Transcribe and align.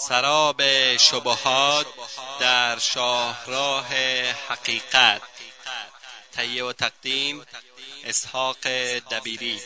سراب 0.00 0.60
شبهات 0.98 1.86
در 2.40 2.76
شاهراه 2.78 3.86
حقیقت. 4.48 5.22
تهیه 6.32 6.64
و 6.64 6.72
تقدیم 6.72 7.36
اسحاق 8.08 8.56
دبیری. 9.12 9.56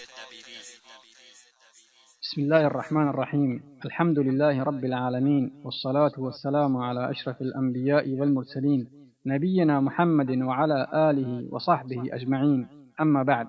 بسم 2.23 2.41
الله 2.41 2.65
الرحمن 2.65 3.09
الرحيم 3.09 3.63
الحمد 3.85 4.19
لله 4.19 4.63
رب 4.63 4.85
العالمين 4.85 5.53
والصلاة 5.65 6.13
والسلام 6.19 6.77
على 6.77 7.11
أشرف 7.11 7.41
الأنبياء 7.41 8.09
والمرسلين 8.09 8.87
نبينا 9.27 9.81
محمد 9.81 10.31
وعلى 10.31 10.89
آله 10.95 11.49
وصحبه 11.51 12.03
أجمعين 12.13 12.69
أما 13.01 13.23
بعد. 13.25 13.49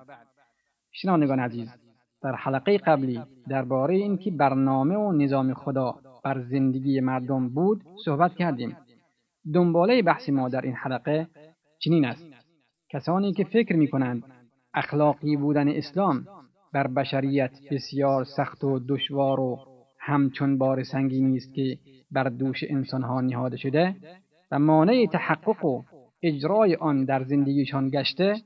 شنوندگان 0.92 1.40
عزیز 1.40 1.68
در 2.22 2.34
حلقه 2.34 2.78
قبلی 2.78 3.22
درباره 3.48 3.94
اینکه 3.94 4.30
برنامه 4.30 4.96
و 4.96 5.12
نظام 5.12 5.54
خدا 5.54 6.03
بر 6.24 6.40
زندگی 6.40 7.00
مردم 7.00 7.48
بود 7.48 7.82
صحبت 8.04 8.34
کردیم. 8.34 8.76
دنباله 9.54 10.02
بحث 10.02 10.28
ما 10.28 10.48
در 10.48 10.60
این 10.60 10.74
حلقه 10.74 11.28
چنین 11.78 12.04
است. 12.04 12.24
کسانی 12.90 13.32
که 13.32 13.44
فکر 13.44 13.76
می 13.76 13.88
کنند 13.88 14.22
اخلاقی 14.74 15.36
بودن 15.36 15.68
اسلام 15.68 16.26
بر 16.72 16.86
بشریت 16.86 17.50
بسیار 17.70 18.24
سخت 18.24 18.64
و 18.64 18.78
دشوار 18.88 19.40
و 19.40 19.58
همچون 19.98 20.58
بار 20.58 20.82
سنگینی 20.82 21.36
است 21.36 21.54
که 21.54 21.78
بر 22.10 22.24
دوش 22.24 22.64
انسانها 22.68 23.20
نهاده 23.20 23.56
شده 23.56 23.96
و 24.50 24.58
مانع 24.58 25.06
تحقق 25.12 25.64
و 25.64 25.82
اجرای 26.22 26.74
آن 26.74 27.04
در 27.04 27.24
زندگیشان 27.24 27.88
گشته 27.88 28.36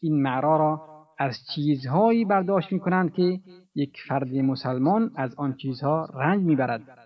این 0.00 0.22
معرا 0.22 0.56
را 0.56 0.80
از 1.18 1.38
چیزهایی 1.54 2.24
برداشت 2.24 2.72
می 2.72 2.80
کنند 2.80 3.12
که 3.12 3.40
یک 3.74 3.98
فرد 4.08 4.34
مسلمان 4.34 5.10
از 5.16 5.34
آن 5.34 5.54
چیزها 5.54 6.08
رنج 6.14 6.42
می‌برد. 6.42 6.99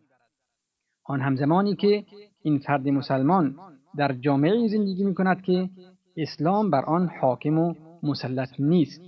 آن 1.05 1.21
همزمانی 1.21 1.77
که 1.77 2.05
این 2.43 2.59
فرد 2.59 2.89
مسلمان 2.89 3.57
در 3.97 4.13
جامعه 4.13 4.69
زندگی 4.69 5.05
می 5.05 5.15
کند 5.15 5.43
که 5.43 5.69
اسلام 6.17 6.71
بر 6.71 6.85
آن 6.85 7.11
حاکم 7.21 7.59
و 7.59 7.75
مسلط 8.03 8.49
نیست. 8.59 9.01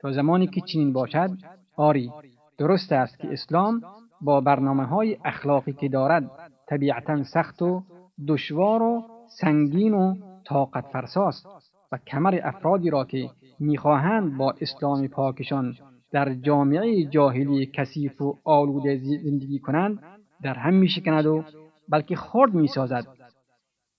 تا 0.00 0.12
زمانی 0.12 0.46
که 0.46 0.60
چنین 0.60 0.92
باشد 0.92 1.30
آری 1.76 2.10
درست 2.58 2.92
است 2.92 3.18
که 3.18 3.32
اسلام 3.32 3.82
با 4.20 4.40
برنامه 4.40 4.84
های 4.84 5.16
اخلاقی 5.24 5.72
که 5.72 5.88
دارد 5.88 6.30
طبیعتا 6.68 7.24
سخت 7.24 7.62
و 7.62 7.82
دشوار 8.28 8.82
و 8.82 9.02
سنگین 9.40 9.94
و 9.94 10.14
طاقت 10.44 10.84
فرساست 10.92 11.46
و 11.92 11.98
کمر 12.06 12.40
افرادی 12.42 12.90
را 12.90 13.04
که 13.04 13.30
می‌خواهند 13.58 14.36
با 14.36 14.54
اسلام 14.60 15.08
پاکشان 15.08 15.74
در 16.12 16.34
جامعه 16.34 17.04
جاهلی 17.04 17.66
کثیف 17.66 18.22
و 18.22 18.38
آلوده 18.44 18.96
زندگی 19.24 19.58
کنند 19.58 19.98
در 20.42 20.54
هم 20.54 20.74
میشکند 20.74 21.26
و 21.26 21.44
بلکه 21.88 22.16
خرد 22.16 22.54
می‌سازد. 22.54 23.06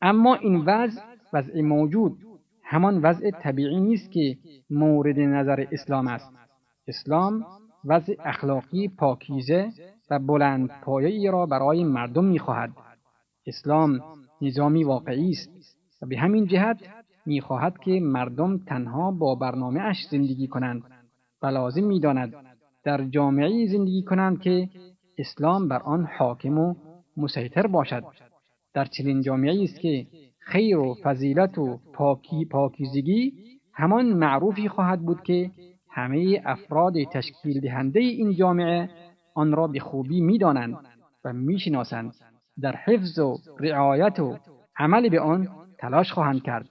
اما 0.02 0.36
این 0.36 0.56
وضع 0.66 1.02
وضع 1.34 1.62
موجود 1.62 2.18
همان 2.64 3.02
وضع 3.02 3.32
طبیعی 3.32 3.80
نیست 3.80 4.12
که 4.12 4.38
مورد 4.70 5.20
نظر 5.20 5.66
اسلام 5.72 6.08
است. 6.08 6.34
اسلام 6.88 7.46
وضع 7.86 8.16
اخلاقی 8.20 8.88
پاکیزه 8.88 9.70
و 10.10 10.20
بلند 10.20 10.70
پایه 10.84 11.32
را 11.32 11.46
برای 11.46 11.84
مردم 11.84 12.26
می‌خواهد. 12.26 12.72
اسلام 13.48 14.00
نظامی 14.42 14.84
واقعی 14.84 15.32
است 15.32 15.50
و 16.02 16.06
به 16.06 16.18
همین 16.18 16.46
جهت 16.46 16.78
می‌خواهد 17.26 17.78
که 17.78 18.00
مردم 18.00 18.58
تنها 18.58 19.12
با 19.12 19.36
برنامه 19.36 19.82
اش 19.82 19.98
زندگی 20.12 20.48
کنند 20.48 20.84
و 21.42 21.48
لازم 21.48 21.84
می‌داند 21.84 22.34
در 22.84 23.06
جامعه 23.06 23.68
زندگی 23.68 24.04
کنند 24.04 24.42
که 24.42 24.70
اسلام 25.20 25.68
بر 25.68 25.80
آن 25.80 26.08
حاکم 26.18 26.58
و 26.58 26.76
مسیطر 27.18 27.68
باشد. 27.68 28.04
در 28.74 28.86
چنین 28.86 29.22
جامعه 29.22 29.64
است 29.64 29.80
که 29.80 30.08
خیر 30.40 30.78
و 30.78 30.96
فضیلت 31.04 31.58
و 31.58 31.80
پاکی 31.94 32.46
پاکیزگی 32.46 33.34
همان 33.74 34.06
معروفی 34.06 34.70
خواهد 34.70 35.02
بود 35.02 35.24
که 35.24 35.52
همه 35.90 36.42
افراد 36.46 36.94
تشکیل 37.12 37.60
دهنده 37.60 38.00
این 38.00 38.36
جامعه 38.36 38.90
آن 39.36 39.52
را 39.52 39.68
به 39.68 39.80
خوبی 39.80 40.22
می‌دانند 40.22 40.78
و 41.26 41.34
می‌شناسند. 41.34 42.14
در 42.62 42.76
حفظ 42.76 43.20
و 43.20 43.38
رعایت 43.60 44.20
و 44.20 44.38
عمل 44.78 45.10
به 45.10 45.20
آن 45.20 45.48
تلاش 45.78 46.12
خواهند 46.12 46.44
کرد. 46.44 46.70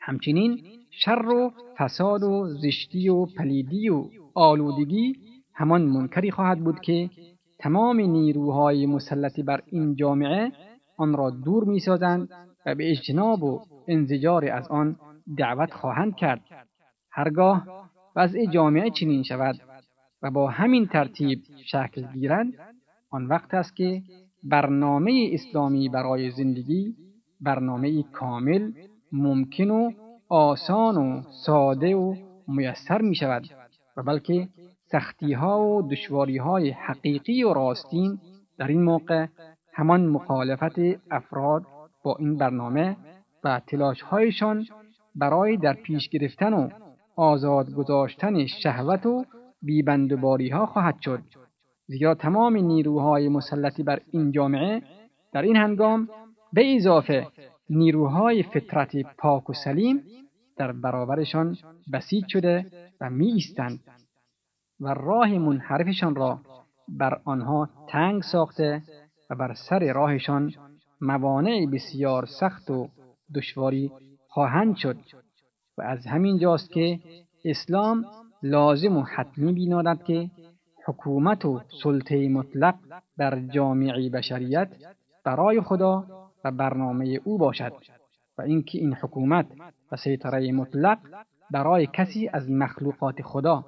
همچنین 0.00 0.60
شر 0.90 1.26
و 1.28 1.52
فساد 1.78 2.22
و 2.22 2.46
زشتی 2.62 3.08
و 3.08 3.26
پلیدی 3.26 3.88
و 3.88 4.04
آلودگی 4.34 5.16
همان 5.60 5.82
منکری 5.82 6.30
خواهد 6.30 6.58
بود 6.64 6.80
که 6.80 7.10
تمام 7.58 8.00
نیروهای 8.00 8.86
مسلط 8.86 9.40
بر 9.40 9.62
این 9.66 9.96
جامعه 9.96 10.52
آن 10.96 11.16
را 11.16 11.30
دور 11.30 11.64
می‌سازند 11.64 12.28
و 12.66 12.74
به 12.74 12.90
اجتناب 12.90 13.42
و 13.42 13.60
انزجار 13.88 14.50
از 14.50 14.68
آن 14.68 14.96
دعوت 15.38 15.72
خواهند 15.72 16.16
کرد. 16.16 16.40
هرگاه 17.10 17.66
وضع 18.16 18.46
جامعه 18.46 18.90
چنین 18.90 19.22
شود 19.22 19.56
و 20.22 20.30
با 20.30 20.50
همین 20.50 20.86
ترتیب 20.86 21.38
شکل 21.66 22.12
گیرد 22.12 22.46
آن 23.10 23.26
وقت 23.26 23.54
است 23.54 23.76
که 23.76 24.02
برنامه 24.42 25.30
اسلامی 25.32 25.88
برای 25.88 26.30
زندگی 26.30 26.94
برنامه 27.40 28.02
کامل 28.02 28.72
ممکن 29.12 29.70
و 29.70 29.90
آسان 30.28 30.96
و 30.96 31.22
ساده 31.46 31.96
و 31.96 32.14
میسر 32.48 33.00
می 33.02 33.14
شود 33.14 33.42
و 33.96 34.02
بلکه 34.02 34.48
سختی 34.92 35.32
ها 35.32 35.60
و 35.60 35.88
دشواری 35.88 36.36
های 36.36 36.70
حقیقی 36.70 37.42
و 37.42 37.52
راستین 37.52 38.18
در 38.58 38.68
این 38.68 38.82
موقع 38.82 39.26
همان 39.72 40.06
مخالفت 40.06 40.78
افراد 41.10 41.62
با 42.04 42.16
این 42.18 42.36
برنامه 42.36 42.96
و 43.44 43.60
تلاش 43.66 44.02
هایشان 44.02 44.66
برای 45.14 45.56
در 45.56 45.74
پیش 45.74 46.08
گرفتن 46.08 46.52
و 46.52 46.68
آزاد 47.16 47.70
گذاشتن 47.70 48.46
شهوت 48.46 49.06
و 49.06 49.24
بیبندوباری 49.62 50.48
ها 50.48 50.66
خواهد 50.66 50.96
شد. 51.00 51.22
زیرا 51.86 52.14
تمام 52.14 52.56
نیروهای 52.56 53.28
مسلطی 53.28 53.82
بر 53.82 54.00
این 54.10 54.32
جامعه 54.32 54.82
در 55.32 55.42
این 55.42 55.56
هنگام 55.56 56.08
به 56.52 56.76
اضافه 56.76 57.26
نیروهای 57.70 58.42
فطرت 58.42 58.96
پاک 59.18 59.50
و 59.50 59.52
سلیم 59.52 60.02
در 60.56 60.72
برابرشان 60.72 61.56
بسیج 61.92 62.24
شده 62.28 62.66
و 63.00 63.10
می 63.10 63.32
ایستند 63.32 63.80
و 64.80 64.94
راه 64.94 65.38
منحرفشان 65.38 66.14
را 66.14 66.40
بر 66.88 67.20
آنها 67.24 67.68
تنگ 67.88 68.22
ساخته 68.22 68.82
و 69.30 69.34
بر 69.34 69.54
سر 69.54 69.92
راهشان 69.92 70.52
موانع 71.00 71.66
بسیار 71.72 72.26
سخت 72.26 72.70
و 72.70 72.88
دشواری 73.34 73.90
خواهند 74.28 74.76
شد 74.76 74.96
و 75.78 75.82
از 75.82 76.06
همین 76.06 76.38
جاست 76.38 76.70
که 76.70 77.00
اسلام 77.44 78.04
لازم 78.42 78.96
و 78.96 79.02
حتمی 79.02 79.52
بینادد 79.52 80.02
که 80.02 80.30
حکومت 80.86 81.44
و 81.44 81.60
سلطه 81.82 82.28
مطلق 82.28 82.74
بر 83.16 83.40
جامعه 83.40 84.10
بشریت 84.10 84.68
برای 85.24 85.60
خدا 85.60 86.06
و 86.44 86.50
برنامه 86.50 87.20
او 87.24 87.38
باشد 87.38 87.72
و 88.38 88.42
اینکه 88.42 88.78
این 88.78 88.94
حکومت 88.94 89.46
و 89.92 89.96
سیطره 89.96 90.52
مطلق 90.52 90.98
برای 91.50 91.88
کسی 91.92 92.28
از 92.28 92.50
مخلوقات 92.50 93.22
خدا 93.22 93.64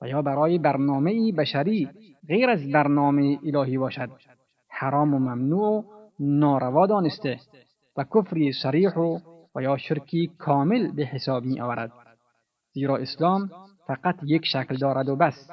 و 0.00 0.08
یا 0.08 0.22
برای 0.22 0.58
برنامه 0.58 1.32
بشری 1.32 1.88
غیر 2.28 2.50
از 2.50 2.72
برنامه 2.72 3.38
الهی 3.44 3.78
باشد. 3.78 4.10
حرام 4.68 5.14
و 5.14 5.18
ممنوع 5.18 5.62
و 5.62 5.82
ناروا 6.20 6.86
دانسته 6.86 7.38
و 7.96 8.04
کفری 8.04 8.52
صریح 8.52 8.94
و 8.94 9.18
و 9.54 9.62
یا 9.62 9.76
شرکی 9.76 10.30
کامل 10.38 10.92
به 10.92 11.04
حساب 11.04 11.44
می 11.44 11.60
آورد 11.60 11.92
زیرا 12.72 12.96
اسلام 12.96 13.50
فقط 13.86 14.16
یک 14.24 14.46
شکل 14.46 14.76
دارد 14.76 15.08
و 15.08 15.16
بس 15.16 15.50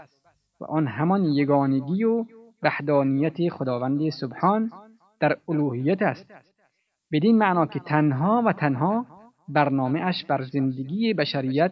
و 0.61 0.65
آن 0.65 0.87
همان 0.87 1.25
یگانگی 1.25 2.03
و 2.03 2.25
وحدانیت 2.63 3.49
خداوند 3.49 4.09
سبحان 4.09 4.71
در 5.19 5.37
الوهیت 5.49 6.01
است. 6.01 6.31
بدین 7.11 7.37
معنا 7.37 7.65
که 7.65 7.79
تنها 7.79 8.43
و 8.45 8.53
تنها 8.53 9.05
برنامه 9.47 9.99
اش 9.99 10.25
بر 10.25 10.41
زندگی 10.41 11.13
بشریت 11.13 11.71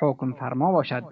حکم 0.00 0.32
فرما 0.32 0.72
باشد. 0.72 1.04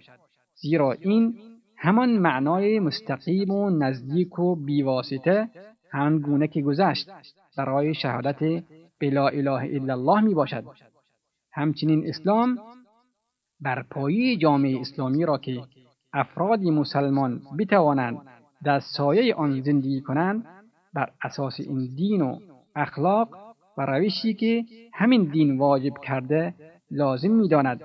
زیرا 0.57 0.93
این 0.93 1.39
همان 1.77 2.19
معنای 2.19 2.81
مستقیم 2.81 3.51
و 3.51 3.71
نزدیک 3.71 4.39
و 4.39 4.57
بیواسطه 4.57 5.49
گونه 6.25 6.49
که 6.49 6.63
گذشت 6.63 7.11
برای 7.59 7.95
شهادت 7.95 8.65
بلا 9.01 9.29
اله 9.29 9.51
الا 9.51 9.95
الله 9.95 10.21
می 10.21 10.35
باشد 10.35 10.65
همچنین 11.53 12.09
اسلام 12.09 12.59
بر 13.61 13.83
پایی 13.83 14.37
جامعه 14.37 14.81
اسلامی 14.81 15.25
را 15.25 15.39
که 15.39 15.63
افراد 16.13 16.63
مسلمان 16.63 17.43
بتوانند 17.59 18.19
در 18.65 18.81
سایه 18.81 19.35
آن 19.35 19.61
زندگی 19.61 20.01
کنند 20.01 20.47
بر 20.95 21.11
اساس 21.23 21.61
این 21.61 21.95
دین 21.97 22.23
و 22.23 22.39
اخلاق 22.77 23.29
و 23.79 23.87
روشی 23.87 24.35
که 24.35 24.65
همین 24.95 25.25
دین 25.25 25.59
واجب 25.59 25.93
کرده 26.03 26.55
لازم 26.91 27.31
می‌داند. 27.31 27.81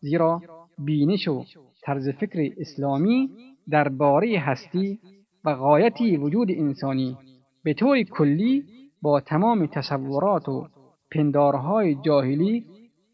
زیرا 0.00 0.42
بینش 0.78 1.28
و 1.28 1.44
طرز 1.84 2.08
فکر 2.08 2.54
اسلامی 2.58 3.30
درباره 3.70 4.38
هستی 4.38 4.98
و 5.44 5.54
غایتی 5.54 6.16
وجود 6.16 6.48
انسانی 6.50 7.16
به 7.64 7.74
طور 7.74 8.02
کلی 8.02 8.64
با 9.02 9.20
تمام 9.20 9.66
تصورات 9.66 10.48
و 10.48 10.66
پندارهای 11.12 11.94
جاهلی 11.94 12.64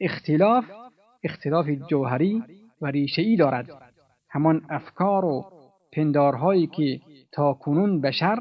اختلاف 0.01 0.65
اختلاف 1.25 1.67
جوهری 1.91 2.43
و 2.81 2.87
ریشهای 2.87 3.37
دارد. 3.37 3.67
همان 4.31 4.63
افکار 4.71 5.25
و 5.25 5.45
پندارهایی 5.93 6.67
که 6.67 7.01
تا 7.33 7.53
کنون 7.53 8.01
بشر 8.01 8.39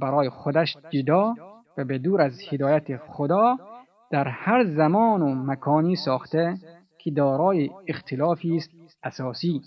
برای 0.00 0.28
خودش 0.28 0.76
جدا 0.90 1.34
و 1.78 1.84
به 1.84 1.98
دور 1.98 2.20
از 2.22 2.32
هدایت 2.50 2.96
خدا 2.96 3.56
در 4.10 4.28
هر 4.28 4.64
زمان 4.64 5.22
و 5.22 5.34
مکانی 5.34 5.96
ساخته 5.96 6.54
که 6.98 7.10
دارای 7.10 7.70
اختلافی 7.88 8.56
است 8.56 8.70
اساسی 9.06 9.60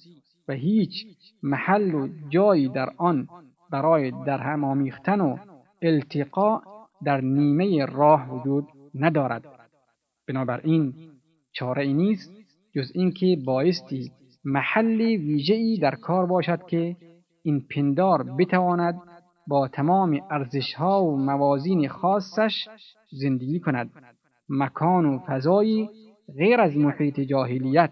و 0.48 0.54
هیچ 0.54 1.06
محل 1.44 1.94
و 1.94 2.08
جایی 2.30 2.70
در 2.70 2.90
آن 2.98 3.28
برای 3.72 4.12
در 4.26 4.38
هم 4.38 4.64
آمیختن 4.64 5.22
و 5.22 5.38
التقاء 5.82 6.62
در 7.04 7.22
نیمه 7.22 7.86
راه 7.86 8.34
وجود 8.34 8.68
ندارد. 8.96 9.46
بنابراین 10.28 10.94
چاره 11.52 11.84
ای 11.84 11.94
نیست 11.94 12.32
جز 12.76 12.92
اینکه 12.94 13.38
بایستی 13.46 14.12
محل 14.46 15.02
ویژه‌ای 15.02 15.78
در 15.78 15.96
کار 15.96 16.26
باشد 16.26 16.66
که 16.66 16.96
این 17.44 17.66
پندار 17.76 18.24
بتواند 18.24 19.02
با 19.48 19.68
تمام 19.68 20.20
ارزشها 20.32 21.04
و 21.04 21.18
موازین 21.18 21.88
خاصش 21.88 22.68
زندگی 23.12 23.60
کند. 23.60 23.90
مکان 24.50 25.06
و 25.06 25.20
فضایی 25.28 25.90
غیر 26.38 26.62
از 26.62 26.78
محیط 26.78 27.20
جاهلیت 27.20 27.92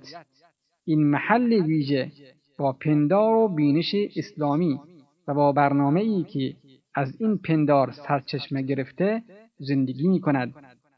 این 0.88 1.04
محل 1.04 1.54
ویژه 1.54 2.12
با 2.58 2.74
پندار 2.74 3.36
و 3.36 3.48
بینش 3.48 3.96
اسلامی 4.16 4.80
و 5.28 5.34
با 5.34 5.52
برنامه 5.52 6.02
ای 6.02 6.24
که 6.24 6.56
از 6.96 7.22
این 7.22 7.38
پندار 7.38 7.92
سرچشمه 7.92 8.62
گرفته 8.62 9.24
زندگی 9.58 10.08
می 10.08 10.20
کند 10.20 10.54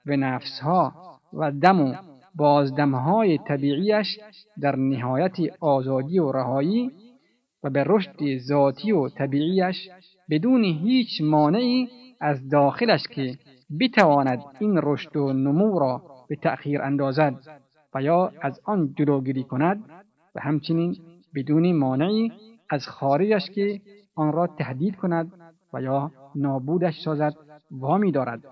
و 0.06 0.16
نفسها 0.16 0.94
و 1.34 1.52
دم 1.52 1.82
و 1.82 1.96
بازدمهای 2.36 3.38
طبیعیش 3.38 4.20
در 4.62 4.76
نهایت 4.76 5.38
آزادی 5.60 6.20
و 6.20 6.32
رهایی 6.32 6.92
و 7.64 7.70
به 7.70 7.84
رشد 7.88 8.38
ذاتی 8.38 8.92
و 8.92 9.10
طبیعیش 9.10 9.90
بدون 10.30 10.64
هیچ 10.64 11.22
مانعی 11.22 11.88
از 12.22 12.50
داخلش 12.50 13.08
که 13.08 13.38
بتواند 13.80 14.40
این 14.60 14.80
رشد 14.84 15.18
و 15.18 15.34
نمو 15.34 15.80
را 15.80 16.02
به 16.30 16.36
تأخیر 16.36 16.82
اندازد. 16.82 17.34
و 17.94 18.02
یا 18.02 18.32
از 18.42 18.60
آن 18.64 18.94
جلوگیری 18.98 19.44
کند 19.44 19.84
و 20.36 20.42
همچنین 20.42 20.98
بدون 21.36 21.72
مانعی 21.72 22.32
از 22.70 22.88
خارجش 22.88 23.50
که 23.50 23.82
آن 24.16 24.34
را 24.34 24.48
تهدید 24.48 24.96
کند 24.96 25.32
و 25.74 25.82
یا 25.82 26.12
نابودش 26.36 27.02
سازد 27.06 27.34
وامی 27.72 28.12
دارد 28.12 28.46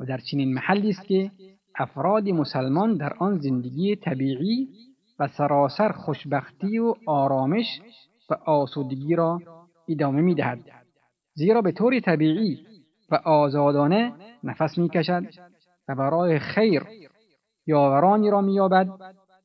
و 0.00 0.04
در 0.04 0.18
چنین 0.18 0.54
محلی 0.54 0.90
است 0.90 1.04
که 1.04 1.30
افراد 1.78 2.28
مسلمان 2.28 2.96
در 2.96 3.12
آن 3.18 3.38
زندگی 3.38 3.96
طبیعی 3.96 4.68
و 5.18 5.28
سراسر 5.28 5.92
خوشبختی 5.92 6.78
و 6.78 6.94
آرامش 7.06 7.80
و 8.30 8.34
آسودگی 8.34 9.14
را 9.14 9.40
ادامه 9.88 10.20
می 10.20 10.34
دهد. 10.34 10.58
زیرا 11.34 11.62
به 11.62 11.72
طور 11.72 12.00
طبیعی 12.00 12.66
و 13.10 13.14
آزادانه 13.14 14.12
نفس 14.44 14.78
می 14.78 14.88
کشد 14.88 15.24
و 15.88 15.94
برای 15.94 16.38
خیر 16.38 16.82
یاورانی 17.68 18.30
را 18.30 18.40
می 18.40 18.54
یابد 18.54 18.88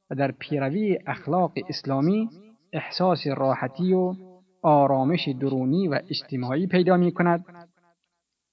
و 0.10 0.16
در 0.16 0.31
پیروی 0.31 1.00
اخلاق 1.08 1.52
اسلامی 1.70 2.30
احساس 2.74 3.28
راحتی 3.28 3.94
و 3.94 4.14
آرامش 4.62 5.30
درونی 5.40 5.88
و 5.88 6.00
اجتماعی 6.10 6.68
پیدا 6.68 6.98
می 6.98 7.12
کند 7.12 7.46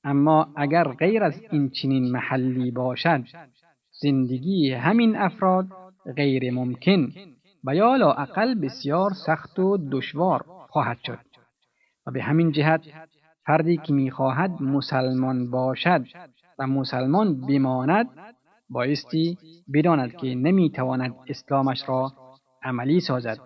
اما 0.05 0.49
اگر 0.57 0.85
غیر 0.85 1.25
از 1.25 1.41
این 1.51 1.71
چنین 1.71 2.13
محلی 2.13 2.71
باشد 2.71 3.25
زندگی 4.03 4.73
همین 4.73 5.17
افراد 5.17 5.67
غیر 6.17 6.51
ممکن 6.51 7.09
و 7.65 7.75
یا 7.75 7.97
لااقل 7.97 8.55
بسیار 8.55 9.11
سخت 9.27 9.59
و 9.59 9.79
دشوار 9.93 10.45
خواهد 10.69 10.99
شد. 11.07 11.19
و 12.07 12.11
به 12.11 12.23
همین 12.23 12.53
جهت 12.53 12.81
فردی 13.47 13.77
که 13.77 13.93
می‌خواهد 13.93 14.63
مسلمان 14.63 15.51
باشد 15.51 16.05
و 16.59 16.67
مسلمان 16.67 17.47
بماند 17.47 18.09
بایستی 18.71 19.39
بداند 19.73 20.17
که 20.17 20.27
نمی‌تواند 20.27 21.15
اسلامش 21.29 21.89
را 21.89 22.13
عملی 22.63 23.01
سازد 23.01 23.39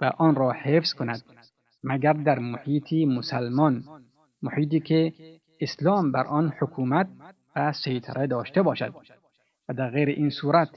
و 0.00 0.12
آن 0.18 0.34
را 0.34 0.52
حفظ 0.52 0.92
کند 0.92 1.22
مگر 1.84 2.12
در 2.12 2.38
محیطی 2.38 3.06
مسلمان 3.06 3.82
محیطی 4.42 4.80
که 4.80 5.12
اسلام 5.60 6.12
بر 6.12 6.26
آن 6.26 6.52
حکومت 6.60 7.08
و 7.56 7.72
سیطره 7.72 8.26
داشته 8.26 8.62
باشد. 8.62 8.94
و 9.68 9.74
در 9.74 9.90
غیر 9.90 10.08
این 10.08 10.30
صورت 10.30 10.68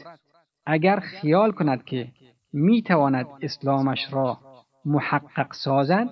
اگر 0.65 0.99
خیال 0.99 1.51
کند 1.51 1.83
که 1.83 2.07
می 2.53 2.81
تواند 2.81 3.25
اسلامش 3.41 3.99
را 4.11 4.37
محقق 4.85 5.53
سازد 5.53 6.09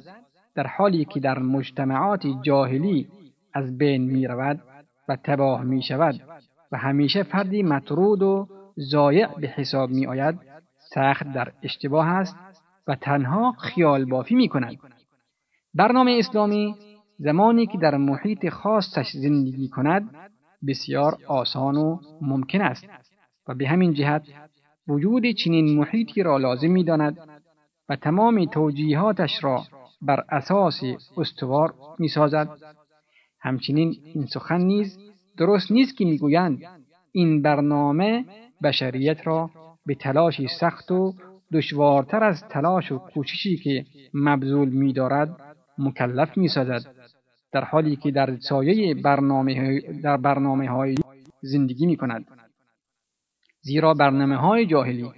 در 0.55 0.67
حالی 0.67 1.05
که 1.05 1.19
در 1.19 1.39
مجتمعات 1.39 2.27
جاهلی 2.41 3.07
از 3.53 3.77
بین 3.77 4.03
می 4.03 4.27
رود 4.27 4.61
و 5.07 5.15
تباه 5.15 5.63
می 5.63 5.83
شود 5.83 6.21
و 6.71 6.77
همیشه 6.77 7.23
فردی 7.23 7.63
مطرود 7.63 8.21
و 8.21 8.47
زایع 8.75 9.27
به 9.27 9.47
حساب 9.47 9.89
می 9.89 10.07
آید 10.07 10.39
سخت 10.93 11.33
در 11.33 11.51
اشتباه 11.63 12.07
است 12.07 12.35
و 12.87 12.95
تنها 12.95 13.51
خیال 13.51 14.05
بافی 14.05 14.35
می 14.35 14.49
کند. 14.49 14.77
برنامه 15.73 16.15
اسلامی 16.19 16.75
زمانی 17.17 17.67
که 17.67 17.77
در 17.77 17.97
محیط 17.97 18.49
خاصش 18.49 19.11
زندگی 19.13 19.69
کند 19.69 20.09
بسیار 20.67 21.17
آسان 21.27 21.75
و 21.75 21.99
ممکن 22.21 22.61
است 22.61 22.85
و 23.47 23.55
به 23.55 23.67
همین 23.67 23.93
جهت 23.93 24.23
وجود 24.87 25.23
چنین 25.31 25.77
محیطی 25.77 26.23
را 26.23 26.37
لازم 26.37 26.71
می 26.71 26.83
داند 26.83 27.17
و 27.89 27.95
تمام 27.95 28.45
توجیهاتش 28.45 29.43
را 29.43 29.63
بر 30.01 30.23
اساس 30.29 30.81
استوار 31.17 31.73
می 31.99 32.07
سازد. 32.07 32.49
همچنین 33.39 33.95
این 34.03 34.25
سخن 34.25 34.61
نیز 34.61 34.97
درست 35.39 35.71
نیست 35.71 35.97
که 35.97 36.05
می‌گویند 36.05 36.61
این 37.11 37.41
برنامه 37.41 38.25
بشریت 38.63 39.27
را 39.27 39.49
به 39.85 39.95
تلاشی 39.95 40.47
سخت 40.59 40.91
و 40.91 41.13
دشوارتر 41.53 42.23
از 42.23 42.43
تلاش 42.49 42.91
و 42.91 42.97
کوششی 42.97 43.57
که 43.57 43.85
مبذول 44.13 44.69
می‌دارد 44.69 45.29
مکلف 45.77 46.37
می‌سازد 46.37 46.81
در 47.51 47.63
حالی 47.63 47.95
که 47.95 48.11
در 48.11 48.37
سایه 48.39 48.95
برنامه 48.95 49.81
در 50.03 50.17
برنامه 50.17 50.69
های 50.69 50.95
زندگی 51.41 51.85
می 51.85 51.97
کند. 51.97 52.25
زیرا 53.61 53.93
برنامه 53.93 54.35
های 54.35 54.65
جاهلی 54.65 55.11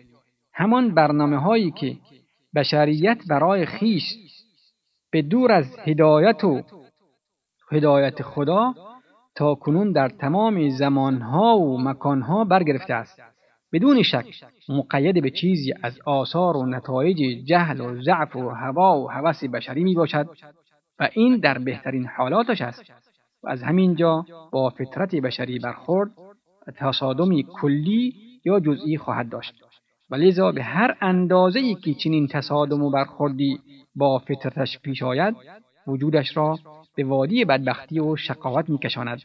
همان 0.54 0.94
برنامه 0.94 1.38
هایی 1.38 1.72
که 1.72 1.98
بشریت 2.56 3.18
برای 3.30 3.66
خیش 3.66 4.04
به 5.12 5.22
دور 5.22 5.52
از 5.52 5.66
هدایت 5.86 6.44
و 6.44 6.62
هدایت 7.72 8.22
خدا 8.22 8.74
تا 9.36 9.56
کنون 9.56 9.92
در 9.92 10.10
تمام 10.10 10.70
زمانها 10.70 11.58
و 11.58 11.82
مکانها 11.82 12.44
برگرفته 12.44 12.94
است. 12.94 13.22
بدون 13.74 14.04
شک 14.04 14.26
مقید 14.70 15.22
به 15.22 15.30
چیزی 15.30 15.74
از 15.84 16.00
آثار 16.06 16.58
و 16.58 16.66
نتایج 16.66 17.46
جهل 17.46 17.82
و 17.82 18.02
ضعف 18.02 18.36
و 18.36 18.50
هوا 18.50 19.00
و 19.00 19.12
هوس 19.12 19.44
بشری 19.44 19.84
می 19.84 19.96
باشد 19.96 20.28
و 21.00 21.10
این 21.14 21.38
در 21.38 21.58
بهترین 21.58 22.06
حالاتش 22.18 22.62
است 22.62 22.84
و 23.44 23.50
از 23.50 23.64
همین 23.64 23.96
جا 23.96 24.26
با 24.52 24.70
فطرت 24.70 25.16
بشری 25.16 25.60
برخورد 25.60 26.12
تصادمی 26.76 27.44
کلی 27.62 28.14
یا 28.46 28.60
جزئی 28.60 28.98
خواهد 28.98 29.30
داشت. 29.30 29.54
و 30.10 30.16
لذا 30.16 30.52
به 30.52 30.64
هر 30.64 30.98
اندازه 31.02 31.60
ای 31.60 31.76
که 31.76 31.94
چنین 31.94 32.28
تصادم 32.28 32.84
و 32.84 32.90
برخوردی 32.90 33.60
با 33.96 34.20
فطرتش 34.20 34.80
پیش 34.80 35.04
آید 35.04 35.36
وجودش 35.88 36.38
را 36.38 36.58
به 36.96 37.04
وادی 37.04 37.46
بدبختی 37.46 38.00
و 38.00 38.16
شقاوت 38.16 38.70
میکشاند. 38.70 39.22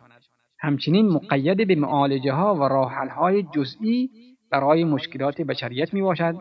همچنین 0.58 1.08
مقید 1.08 1.66
به 1.68 1.74
معالجه 1.74 2.32
ها 2.32 2.54
و 2.54 2.62
راحل 2.62 3.08
های 3.08 3.42
جزئی 3.42 4.10
برای 4.50 4.84
مشکلات 4.84 5.40
بشریت 5.40 5.94
می 5.94 6.02
باشد 6.02 6.36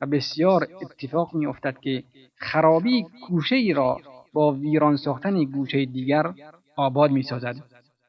و 0.00 0.06
بسیار 0.06 0.66
اتفاق 0.82 1.34
می 1.34 1.46
افتد 1.46 1.78
که 1.78 2.02
خرابی 2.36 3.04
گوشه 3.28 3.72
را 3.76 3.96
با 4.32 4.52
ویران 4.52 4.96
ساختن 4.96 5.44
گوشه 5.44 5.84
دیگر 5.84 6.32
آباد 6.76 7.10
می 7.10 7.22
سازد 7.22 7.56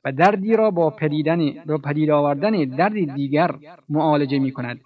و 0.06 0.12
دردی 0.12 0.56
را 0.56 0.72
با 0.72 0.90
پدیدن 0.90 1.52
با 1.66 1.78
پدید 1.78 2.10
آوردن 2.10 2.52
درد 2.52 3.16
دیگر 3.16 3.56
معالجه 3.90 4.40
می 4.40 4.52
کند 4.52 4.80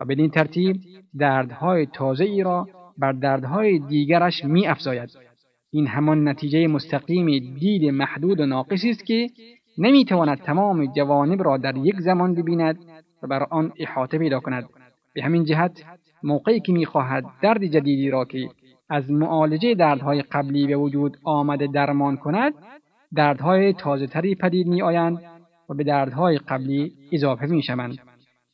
و 0.00 0.04
بدین 0.04 0.30
ترتیب 0.30 0.76
دردهای 1.18 1.86
تازه 1.86 2.24
ای 2.24 2.42
را 2.42 2.68
بر 2.98 3.12
دردهای 3.12 3.78
دیگرش 3.78 4.44
می 4.44 4.66
افزاید 4.66 5.25
این 5.76 5.86
همان 5.86 6.28
نتیجه 6.28 6.66
مستقیم 6.66 7.26
دید 7.54 7.84
محدود 7.84 8.40
و 8.40 8.46
ناقصی 8.46 8.90
است 8.90 9.06
که 9.06 9.30
نمی‌تواند 9.78 10.38
تمام 10.38 10.86
جوانب 10.86 11.42
را 11.42 11.56
در 11.56 11.76
یک 11.76 12.00
زمان 12.00 12.34
ببیند 12.34 12.78
و 13.22 13.26
بر 13.26 13.42
آن 13.50 13.72
احاطه 13.78 14.18
پیدا 14.18 14.40
کند. 14.40 14.64
به 15.14 15.22
همین 15.22 15.44
جهت 15.44 15.84
موقعی 16.22 16.60
که 16.60 16.72
می‌خواهد 16.72 17.24
درد 17.42 17.64
جدیدی 17.64 18.10
را 18.10 18.24
که 18.24 18.48
از 18.90 19.10
معالجه 19.10 19.74
دردهای 19.74 20.22
قبلی 20.22 20.66
به 20.66 20.76
وجود 20.76 21.16
آمده 21.24 21.66
درمان 21.66 22.16
کند 22.16 22.54
دردهای 23.14 23.72
تازه 23.72 24.06
تری 24.06 24.34
پدید 24.34 24.66
می 24.66 24.82
آیند 24.82 25.18
و 25.68 25.74
به 25.74 25.84
دردهای 25.84 26.38
قبلی 26.38 26.92
اضافه 27.12 27.46
می 27.46 27.62
شوند 27.62 27.98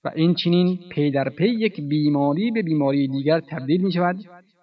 و 0.04 0.10
این 0.14 0.34
چنین 0.34 0.78
پی 0.90 1.10
در 1.10 1.28
پی 1.28 1.48
یک 1.48 1.80
بیماری 1.80 2.50
به 2.50 2.62
بیماری 2.62 3.08
دیگر 3.08 3.40
تبدیل 3.40 3.82
می 3.82 3.92
شود 3.92 4.16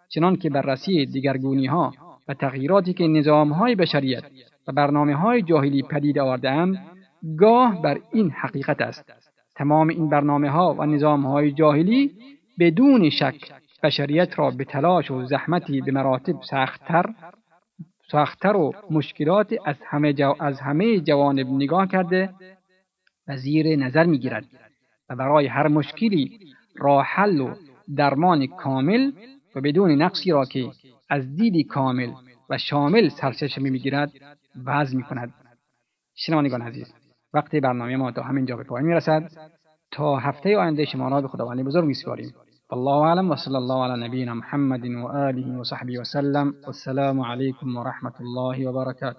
چنان 0.09 0.35
که 0.35 0.49
بررسی 0.49 1.05
دیگرگونی 1.05 1.65
ها 1.65 1.93
و 2.29 2.33
تغییراتی 2.33 2.93
که 2.93 3.07
نظام 3.07 3.51
های 3.51 3.75
بشریت 3.75 4.23
و 4.67 4.71
برنامه 4.71 5.15
های 5.15 5.41
جاهلی 5.41 5.83
پدید 5.83 6.19
آوردهاند 6.19 6.77
گاه 7.37 7.81
بر 7.81 7.99
این 8.11 8.29
حقیقت 8.29 8.81
است. 8.81 9.13
تمام 9.55 9.87
این 9.87 10.09
برنامه 10.09 10.49
ها 10.49 10.73
و 10.73 10.85
نظام 10.85 11.25
های 11.25 11.51
جاهلی 11.51 12.11
بدون 12.59 13.09
شک 13.09 13.53
بشریت 13.83 14.39
را 14.39 14.51
به 14.51 14.65
تلاش 14.65 15.11
و 15.11 15.25
زحمتی 15.25 15.81
به 15.81 15.91
مراتب 15.91 16.41
سختتر 16.41 17.05
سختتر 18.11 18.55
و 18.55 18.73
مشکلات 18.91 19.53
از 19.65 19.75
همه, 19.85 20.13
جو... 20.13 20.33
از 20.39 20.59
همه 20.59 20.99
جوانب 20.99 21.47
نگاه 21.47 21.87
کرده 21.87 22.29
و 23.27 23.37
زیر 23.37 23.75
نظر 23.75 24.03
می‌گیرد 24.03 24.45
و 25.09 25.15
برای 25.15 25.47
هر 25.47 25.67
مشکلی 25.67 26.39
راه 26.75 27.05
حل 27.05 27.41
و 27.41 27.53
درمان 27.95 28.47
کامل 28.47 29.11
و 29.55 29.61
بدون 29.61 30.01
نقصی 30.01 30.31
را 30.31 30.45
که 30.45 30.71
از 31.09 31.35
دیدی 31.35 31.63
کامل 31.63 32.11
و 32.49 32.57
شامل 32.57 33.09
سرچشمه 33.09 33.69
می‌گیرد 33.69 34.11
وضع 34.65 34.97
می 34.97 35.03
کند 35.03 35.33
شنوندگان 36.15 36.61
عزیز 36.61 36.93
وقت 37.33 37.55
برنامه 37.55 37.95
ما 37.95 38.11
تا 38.11 38.21
همین 38.23 38.45
جا 38.45 38.55
به 38.55 38.63
پایان 38.63 38.87
می‌رسد. 38.87 39.31
تا 39.91 40.17
هفته 40.17 40.57
آینده 40.57 40.85
شما 40.85 41.09
را 41.09 41.21
به 41.21 41.27
خداوند 41.27 41.63
بزرگ 41.63 41.85
میسپاریم. 41.85 42.33
والله 42.69 42.91
اعلم 42.91 43.31
وصلى 43.31 43.55
الله 43.55 43.83
على 43.83 44.07
نبينا 44.07 44.33
محمد 44.33 44.85
وآله 44.85 45.59
وصحبه 45.59 45.99
وسلم 45.99 46.53
والسلام 46.65 47.21
عليكم 47.21 47.77
ورحمة 47.77 48.13
الله 48.19 48.67
وبركاته 48.67 49.17